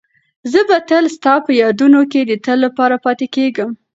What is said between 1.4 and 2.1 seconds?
په یادونو